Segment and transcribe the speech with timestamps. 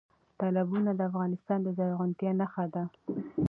[0.39, 2.83] تالابونه د افغانستان د زرغونتیا نښه ده.